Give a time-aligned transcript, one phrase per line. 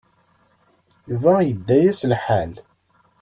[1.09, 2.51] Yuba yedda-as lḥal.